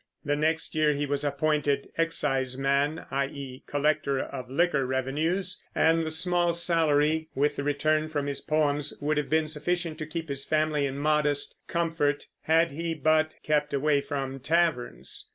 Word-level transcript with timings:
The 0.25 0.35
next 0.35 0.73
year 0.73 0.93
he 0.93 1.05
was 1.05 1.23
appointed 1.23 1.89
exciseman, 1.95 3.05
i.e. 3.11 3.63
collector 3.67 4.19
of 4.19 4.49
liquor 4.49 4.83
revenues, 4.83 5.61
and 5.75 6.03
the 6.03 6.09
small 6.09 6.55
salary, 6.55 7.29
with 7.35 7.55
the 7.57 7.63
return 7.63 8.09
from 8.09 8.25
his 8.25 8.41
poems, 8.41 8.95
would 8.99 9.17
have 9.17 9.29
been 9.29 9.47
sufficient 9.47 9.99
to 9.99 10.07
keep 10.07 10.27
his 10.29 10.43
family 10.43 10.87
in 10.87 10.97
modest 10.97 11.55
comfort, 11.67 12.25
had 12.41 12.71
he 12.71 12.95
but 12.95 13.35
kept 13.43 13.75
away 13.75 14.01
from 14.01 14.39
taverns. 14.39 15.29